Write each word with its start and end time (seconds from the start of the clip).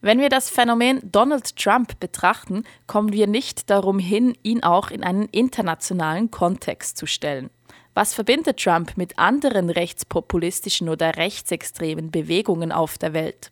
Wenn 0.00 0.20
wir 0.20 0.28
das 0.28 0.48
Phänomen 0.48 1.00
Donald 1.02 1.56
Trump 1.56 1.98
betrachten, 1.98 2.62
kommen 2.86 3.12
wir 3.12 3.26
nicht 3.26 3.68
darum 3.68 3.98
hin, 3.98 4.38
ihn 4.44 4.62
auch 4.62 4.92
in 4.92 5.02
einen 5.02 5.26
internationalen 5.26 6.30
Kontext 6.30 6.96
zu 6.96 7.06
stellen. 7.06 7.50
Was 7.94 8.14
verbindet 8.14 8.60
Trump 8.62 8.96
mit 8.96 9.18
anderen 9.18 9.70
rechtspopulistischen 9.70 10.88
oder 10.88 11.16
rechtsextremen 11.16 12.12
Bewegungen 12.12 12.70
auf 12.70 12.96
der 12.96 13.12
Welt? 13.12 13.50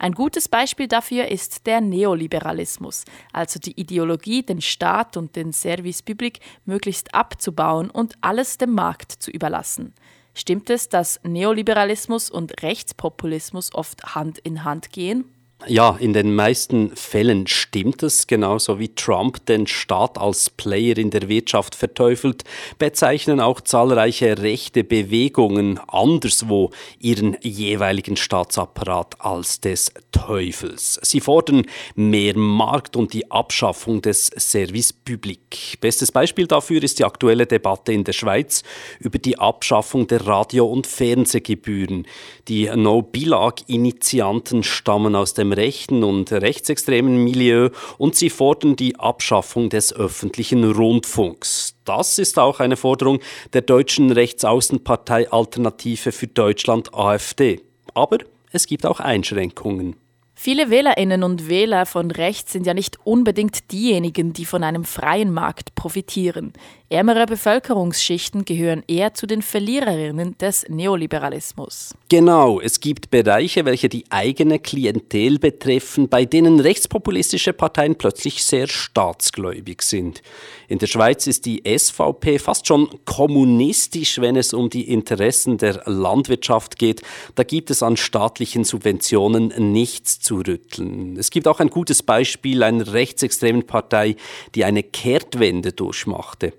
Ein 0.00 0.12
gutes 0.12 0.48
Beispiel 0.48 0.88
dafür 0.88 1.28
ist 1.28 1.66
der 1.68 1.80
Neoliberalismus, 1.80 3.04
also 3.32 3.60
die 3.60 3.80
Ideologie, 3.80 4.42
den 4.42 4.60
Staat 4.60 5.16
und 5.16 5.36
den 5.36 5.52
Service 5.52 6.02
Public 6.02 6.40
möglichst 6.64 7.14
abzubauen 7.14 7.88
und 7.88 8.14
alles 8.20 8.58
dem 8.58 8.72
Markt 8.72 9.12
zu 9.12 9.30
überlassen. 9.30 9.94
Stimmt 10.34 10.70
es, 10.70 10.88
dass 10.88 11.20
Neoliberalismus 11.22 12.30
und 12.30 12.62
Rechtspopulismus 12.62 13.72
oft 13.72 14.16
Hand 14.16 14.38
in 14.38 14.64
Hand 14.64 14.90
gehen? 14.90 15.24
Ja, 15.66 15.96
in 15.98 16.12
den 16.12 16.36
meisten 16.36 16.94
Fällen 16.94 17.48
stimmt 17.48 18.04
es, 18.04 18.28
genauso 18.28 18.78
wie 18.78 18.94
Trump 18.94 19.44
den 19.46 19.66
Staat 19.66 20.16
als 20.16 20.50
Player 20.50 20.96
in 20.96 21.10
der 21.10 21.28
Wirtschaft 21.28 21.74
verteufelt, 21.74 22.44
bezeichnen 22.78 23.40
auch 23.40 23.60
zahlreiche 23.60 24.38
rechte 24.38 24.84
Bewegungen 24.84 25.80
anderswo 25.88 26.70
ihren 27.00 27.36
jeweiligen 27.42 28.16
Staatsapparat 28.16 29.16
als 29.20 29.60
des 29.60 29.92
Teufels. 30.12 31.00
Sie 31.02 31.20
fordern 31.20 31.66
mehr 31.96 32.38
Markt 32.38 32.94
und 32.94 33.12
die 33.12 33.28
Abschaffung 33.28 34.00
des 34.00 34.26
Service 34.26 34.92
Public. 34.92 35.78
Bestes 35.80 36.12
Beispiel 36.12 36.46
dafür 36.46 36.84
ist 36.84 37.00
die 37.00 37.04
aktuelle 37.04 37.46
Debatte 37.46 37.92
in 37.92 38.04
der 38.04 38.12
Schweiz 38.12 38.62
über 39.00 39.18
die 39.18 39.40
Abschaffung 39.40 40.06
der 40.06 40.24
Radio- 40.24 40.66
und 40.66 40.86
Fernsehgebühren. 40.86 42.06
Die 42.46 42.70
No-Bilag-Initianten 42.72 44.62
stammen 44.62 45.16
aus 45.16 45.34
dem 45.34 45.47
rechten 45.52 46.04
und 46.04 46.32
rechtsextremen 46.32 47.22
Milieu 47.22 47.70
und 47.98 48.14
sie 48.14 48.30
fordern 48.30 48.76
die 48.76 48.96
Abschaffung 48.98 49.68
des 49.70 49.92
öffentlichen 49.92 50.64
Rundfunks. 50.64 51.76
Das 51.84 52.18
ist 52.18 52.38
auch 52.38 52.60
eine 52.60 52.76
Forderung 52.76 53.20
der 53.52 53.62
deutschen 53.62 54.10
Rechtsaußenpartei 54.10 55.30
Alternative 55.30 56.12
für 56.12 56.26
Deutschland 56.26 56.94
AfD. 56.94 57.60
Aber 57.94 58.18
es 58.52 58.66
gibt 58.66 58.86
auch 58.86 59.00
Einschränkungen. 59.00 59.96
Viele 60.40 60.70
Wählerinnen 60.70 61.24
und 61.24 61.48
Wähler 61.48 61.84
von 61.84 62.12
rechts 62.12 62.52
sind 62.52 62.64
ja 62.64 62.72
nicht 62.72 62.98
unbedingt 63.04 63.72
diejenigen, 63.72 64.32
die 64.32 64.44
von 64.44 64.62
einem 64.62 64.84
freien 64.84 65.32
Markt 65.32 65.74
profitieren. 65.74 66.52
Ärmere 66.90 67.26
Bevölkerungsschichten 67.26 68.46
gehören 68.46 68.82
eher 68.88 69.12
zu 69.12 69.26
den 69.26 69.42
Verliererinnen 69.42 70.38
des 70.38 70.64
Neoliberalismus. 70.70 71.94
Genau, 72.08 72.62
es 72.62 72.80
gibt 72.80 73.10
Bereiche, 73.10 73.66
welche 73.66 73.90
die 73.90 74.06
eigene 74.08 74.58
Klientel 74.58 75.38
betreffen, 75.38 76.08
bei 76.08 76.24
denen 76.24 76.60
rechtspopulistische 76.60 77.52
Parteien 77.52 77.96
plötzlich 77.96 78.42
sehr 78.42 78.68
staatsgläubig 78.68 79.82
sind. 79.82 80.22
In 80.66 80.78
der 80.78 80.86
Schweiz 80.86 81.26
ist 81.26 81.44
die 81.44 81.62
SVP 81.66 82.38
fast 82.38 82.66
schon 82.66 82.88
kommunistisch, 83.04 84.18
wenn 84.18 84.36
es 84.36 84.54
um 84.54 84.70
die 84.70 84.90
Interessen 84.90 85.58
der 85.58 85.82
Landwirtschaft 85.84 86.78
geht. 86.78 87.02
Da 87.34 87.42
gibt 87.42 87.70
es 87.70 87.82
an 87.82 87.98
staatlichen 87.98 88.64
Subventionen 88.64 89.52
nichts 89.72 90.20
zu 90.20 90.36
rütteln. 90.36 91.18
Es 91.18 91.28
gibt 91.28 91.48
auch 91.48 91.60
ein 91.60 91.68
gutes 91.68 92.02
Beispiel 92.02 92.62
einer 92.62 92.94
rechtsextremen 92.94 93.66
Partei, 93.66 94.16
die 94.54 94.64
eine 94.64 94.82
Kehrtwende 94.82 95.72
durchmachte. 95.72 96.54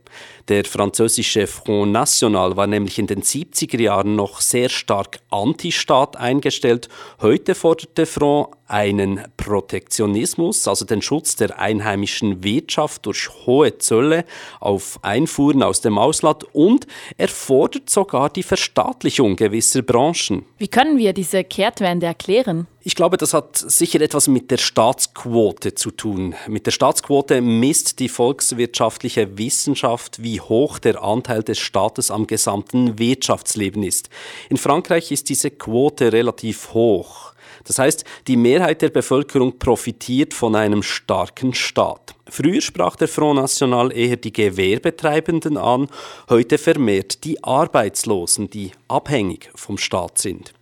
Der 0.47 0.65
französische 0.65 1.45
Front 1.45 1.91
National 1.91 2.57
war 2.57 2.65
nämlich 2.65 2.97
in 2.97 3.07
den 3.07 3.21
70er 3.21 3.79
Jahren 3.79 4.15
noch 4.15 4.41
sehr 4.41 4.69
stark 4.69 5.19
anti-Staat 5.29 6.17
eingestellt. 6.17 6.89
Heute 7.21 7.53
fordert 7.53 7.97
der 7.97 8.07
Front 8.07 8.49
einen 8.69 9.21
Protektionismus, 9.37 10.67
also 10.67 10.85
den 10.85 11.01
Schutz 11.01 11.35
der 11.35 11.59
einheimischen 11.59 12.43
Wirtschaft 12.43 13.05
durch 13.05 13.29
hohe 13.45 13.77
Zölle 13.79 14.25
auf 14.59 14.99
Einfuhren 15.01 15.63
aus 15.63 15.81
dem 15.81 15.97
Ausland 15.97 16.43
und 16.53 16.85
er 17.17 17.27
fordert 17.27 17.89
sogar 17.89 18.29
die 18.29 18.43
Verstaatlichung 18.43 19.35
gewisser 19.35 19.81
Branchen. 19.81 20.45
Wie 20.57 20.67
können 20.67 20.97
wir 20.97 21.13
diese 21.13 21.43
Kehrtwende 21.43 22.05
erklären? 22.05 22.67
Ich 22.89 22.95
glaube, 22.95 23.17
das 23.17 23.35
hat 23.35 23.55
sicher 23.55 24.01
etwas 24.01 24.27
mit 24.27 24.49
der 24.49 24.57
Staatsquote 24.57 25.75
zu 25.75 25.91
tun. 25.91 26.33
Mit 26.47 26.65
der 26.65 26.71
Staatsquote 26.71 27.39
misst 27.39 27.99
die 27.99 28.09
volkswirtschaftliche 28.09 29.37
Wissenschaft, 29.37 30.23
wie 30.23 30.41
hoch 30.41 30.79
der 30.79 31.03
Anteil 31.03 31.43
des 31.43 31.59
Staates 31.59 32.09
am 32.09 32.25
gesamten 32.25 32.97
Wirtschaftsleben 32.97 33.83
ist. 33.83 34.09
In 34.49 34.57
Frankreich 34.57 35.11
ist 35.11 35.29
diese 35.29 35.51
Quote 35.51 36.11
relativ 36.11 36.73
hoch. 36.73 37.33
Das 37.63 37.77
heißt, 37.77 38.05
die 38.25 38.37
Mehrheit 38.37 38.81
der 38.81 38.89
Bevölkerung 38.89 39.59
profitiert 39.59 40.33
von 40.33 40.55
einem 40.55 40.81
starken 40.81 41.53
Staat. 41.53 42.15
Früher 42.27 42.61
sprach 42.61 42.95
der 42.95 43.07
Front 43.07 43.39
National 43.39 43.95
eher 43.95 44.17
die 44.17 44.33
Gewerbetreibenden 44.33 45.57
an, 45.57 45.89
heute 46.27 46.57
vermehrt 46.57 47.23
die 47.23 47.43
Arbeitslosen, 47.43 48.49
die 48.49 48.71
abhängig 48.87 49.51
vom 49.53 49.77
Staat 49.77 50.17
sind. 50.17 50.53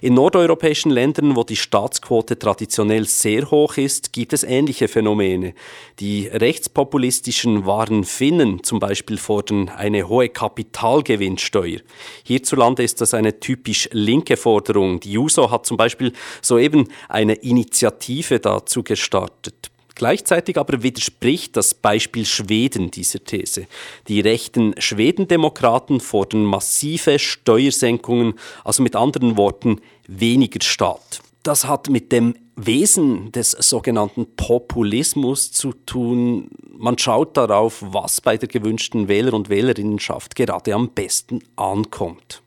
In 0.00 0.14
nordeuropäischen 0.14 0.90
Ländern, 0.90 1.36
wo 1.36 1.44
die 1.44 1.56
Staatsquote 1.56 2.38
traditionell 2.38 3.06
sehr 3.06 3.50
hoch 3.50 3.76
ist, 3.76 4.12
gibt 4.12 4.32
es 4.32 4.44
ähnliche 4.44 4.88
Phänomene. 4.88 5.54
Die 5.98 6.26
rechtspopulistischen 6.26 7.66
wahren 7.66 8.04
Finnen 8.04 8.62
zum 8.62 8.78
Beispiel 8.78 9.18
fordern 9.18 9.68
eine 9.68 10.08
hohe 10.08 10.28
Kapitalgewinnsteuer. 10.28 11.80
Hierzulande 12.24 12.82
ist 12.82 13.00
das 13.00 13.14
eine 13.14 13.40
typisch 13.40 13.88
linke 13.92 14.36
Forderung. 14.36 15.00
Die 15.00 15.12
JUSO 15.12 15.50
hat 15.50 15.66
zum 15.66 15.76
Beispiel 15.76 16.12
soeben 16.42 16.88
eine 17.08 17.34
Initiative 17.34 18.40
dazu 18.40 18.82
gestartet. 18.82 19.70
Gleichzeitig 20.00 20.56
aber 20.56 20.82
widerspricht 20.82 21.58
das 21.58 21.74
Beispiel 21.74 22.24
Schweden 22.24 22.90
dieser 22.90 23.22
These. 23.22 23.66
Die 24.08 24.20
rechten 24.20 24.74
Schwedendemokraten 24.78 26.00
fordern 26.00 26.42
massive 26.42 27.18
Steuersenkungen, 27.18 28.32
also 28.64 28.82
mit 28.82 28.96
anderen 28.96 29.36
Worten 29.36 29.82
weniger 30.08 30.62
Staat. 30.62 31.20
Das 31.42 31.66
hat 31.66 31.90
mit 31.90 32.12
dem 32.12 32.34
Wesen 32.56 33.30
des 33.32 33.50
sogenannten 33.50 34.24
Populismus 34.36 35.52
zu 35.52 35.74
tun. 35.84 36.48
Man 36.78 36.96
schaut 36.96 37.36
darauf, 37.36 37.82
was 37.82 38.22
bei 38.22 38.38
der 38.38 38.48
gewünschten 38.48 39.06
Wähler- 39.06 39.34
und 39.34 39.50
Wählerinnenschaft 39.50 40.34
gerade 40.34 40.74
am 40.74 40.88
besten 40.88 41.40
ankommt. 41.56 42.40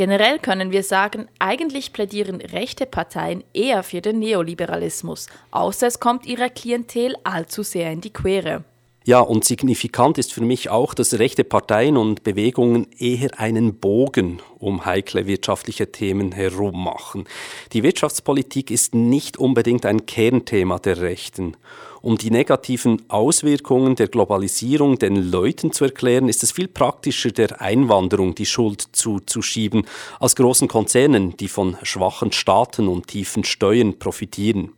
Generell 0.00 0.38
können 0.38 0.72
wir 0.72 0.82
sagen, 0.82 1.28
eigentlich 1.38 1.92
plädieren 1.92 2.40
rechte 2.40 2.86
Parteien 2.86 3.44
eher 3.52 3.82
für 3.82 4.00
den 4.00 4.18
Neoliberalismus, 4.18 5.26
außer 5.50 5.88
es 5.88 6.00
kommt 6.00 6.24
ihrer 6.24 6.48
Klientel 6.48 7.16
allzu 7.22 7.62
sehr 7.62 7.92
in 7.92 8.00
die 8.00 8.10
Quere. 8.10 8.64
Ja, 9.10 9.18
und 9.18 9.44
signifikant 9.44 10.18
ist 10.18 10.32
für 10.32 10.40
mich 10.40 10.70
auch, 10.70 10.94
dass 10.94 11.18
rechte 11.18 11.42
Parteien 11.42 11.96
und 11.96 12.22
Bewegungen 12.22 12.86
eher 12.96 13.40
einen 13.40 13.74
Bogen 13.74 14.40
um 14.60 14.84
heikle 14.84 15.26
wirtschaftliche 15.26 15.90
Themen 15.90 16.30
herum 16.30 16.84
machen. 16.84 17.24
Die 17.72 17.82
Wirtschaftspolitik 17.82 18.70
ist 18.70 18.94
nicht 18.94 19.36
unbedingt 19.36 19.84
ein 19.84 20.06
Kernthema 20.06 20.78
der 20.78 21.00
Rechten. 21.00 21.56
Um 22.02 22.18
die 22.18 22.30
negativen 22.30 23.02
Auswirkungen 23.08 23.96
der 23.96 24.06
Globalisierung 24.06 24.96
den 24.96 25.16
Leuten 25.16 25.72
zu 25.72 25.86
erklären, 25.86 26.28
ist 26.28 26.44
es 26.44 26.52
viel 26.52 26.68
praktischer, 26.68 27.32
der 27.32 27.60
Einwanderung 27.60 28.36
die 28.36 28.46
Schuld 28.46 28.80
zuzuschieben, 28.92 29.88
als 30.20 30.36
großen 30.36 30.68
Konzernen, 30.68 31.36
die 31.36 31.48
von 31.48 31.76
schwachen 31.82 32.30
Staaten 32.30 32.86
und 32.86 33.08
tiefen 33.08 33.42
Steuern 33.42 33.98
profitieren. 33.98 34.70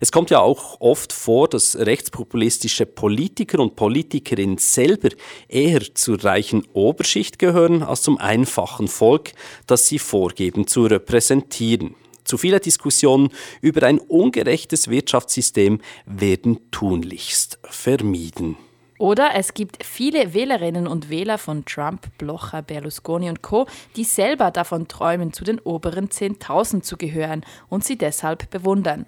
Es 0.00 0.12
kommt 0.12 0.30
ja 0.30 0.40
auch 0.40 0.80
oft 0.80 1.12
vor, 1.12 1.48
dass 1.48 1.76
rechtspopulistische 1.76 2.86
Politiker 2.86 3.60
und 3.60 3.76
Politikerinnen 3.76 4.58
selber 4.58 5.10
eher 5.48 5.82
zur 5.94 6.22
reichen 6.22 6.66
Oberschicht 6.72 7.38
gehören 7.38 7.82
als 7.82 8.02
zum 8.02 8.18
einfachen 8.18 8.88
Volk, 8.88 9.32
das 9.66 9.86
sie 9.86 9.98
vorgeben 9.98 10.66
zu 10.66 10.84
repräsentieren. 10.84 11.94
Zu 12.24 12.38
viele 12.38 12.60
Diskussionen 12.60 13.30
über 13.60 13.86
ein 13.86 13.98
ungerechtes 13.98 14.88
Wirtschaftssystem 14.88 15.80
werden 16.06 16.70
tunlichst 16.70 17.58
vermieden. 17.64 18.56
Oder 19.00 19.30
es 19.34 19.54
gibt 19.54 19.82
viele 19.82 20.34
Wählerinnen 20.34 20.86
und 20.86 21.08
Wähler 21.08 21.38
von 21.38 21.64
Trump, 21.64 22.06
Blocher, 22.18 22.60
Berlusconi 22.60 23.30
und 23.30 23.40
Co., 23.40 23.66
die 23.96 24.04
selber 24.04 24.50
davon 24.50 24.88
träumen, 24.88 25.32
zu 25.32 25.42
den 25.42 25.58
oberen 25.58 26.10
10.000 26.10 26.82
zu 26.82 26.98
gehören 26.98 27.42
und 27.70 27.82
sie 27.82 27.96
deshalb 27.96 28.50
bewundern. 28.50 29.06